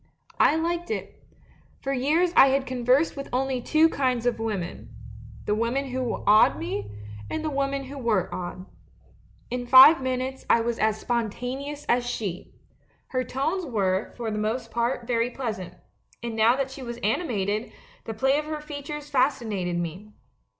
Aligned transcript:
'"I 0.49 0.55
liked 0.55 0.89
it. 0.89 1.21
For 1.81 1.93
years 1.93 2.33
I 2.35 2.47
had 2.47 2.65
conversed 2.65 3.15
with 3.15 3.29
only 3.31 3.61
two 3.61 3.87
kinds 3.87 4.25
of 4.25 4.39
women— 4.39 4.89
the 5.45 5.53
women 5.53 5.89
who 5.89 6.23
awed 6.25 6.57
me, 6.57 6.91
and 7.29 7.45
the 7.45 7.51
women 7.51 7.83
who 7.83 7.99
were 7.99 8.27
awed. 8.33 8.65
In 9.51 9.67
five 9.67 10.01
min 10.01 10.19
utes 10.21 10.43
I 10.49 10.59
was 10.61 10.79
as 10.79 10.99
spontaneous 10.99 11.85
as 11.87 12.03
she. 12.03 12.51
Her 13.09 13.23
tones 13.23 13.63
were, 13.63 14.11
for 14.17 14.31
the 14.31 14.39
most 14.39 14.71
part, 14.71 15.05
very 15.05 15.29
pleasant, 15.29 15.75
and 16.23 16.35
now 16.35 16.55
that 16.55 16.71
she 16.71 16.81
was 16.81 16.97
animated, 17.03 17.71
the 18.05 18.15
play 18.15 18.39
of 18.39 18.45
her 18.45 18.59
features 18.59 19.07
fascinated 19.11 19.77
me. 19.77 20.13